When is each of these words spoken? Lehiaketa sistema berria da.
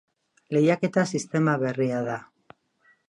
Lehiaketa 0.57 1.03
sistema 1.11 1.55
berria 1.65 2.01
da. 2.09 2.17